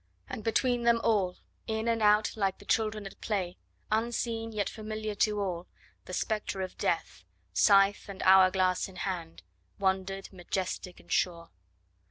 And, 0.27 0.43
between 0.43 0.81
them 0.81 0.99
all, 1.03 1.37
in 1.67 1.87
and 1.87 2.01
out 2.01 2.35
like 2.35 2.57
the 2.57 2.65
children 2.65 3.05
at 3.05 3.21
play, 3.21 3.59
unseen, 3.91 4.51
yet 4.51 4.67
familiar 4.67 5.13
to 5.13 5.39
all, 5.39 5.67
the 6.05 6.11
spectre 6.13 6.61
of 6.61 6.75
Death, 6.75 7.23
scythe 7.53 8.09
and 8.09 8.23
hour 8.23 8.49
glass 8.49 8.87
in 8.87 8.95
hand, 8.95 9.43
wandered, 9.77 10.33
majestic 10.33 10.99
and 10.99 11.11
sure. 11.11 11.51